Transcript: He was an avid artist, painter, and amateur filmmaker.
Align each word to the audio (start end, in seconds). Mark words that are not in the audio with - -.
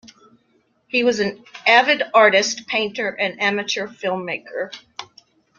He 0.87 1.03
was 1.03 1.19
an 1.19 1.43
avid 1.67 2.01
artist, 2.11 2.65
painter, 2.65 3.09
and 3.09 3.39
amateur 3.39 3.85
filmmaker. 3.87 4.71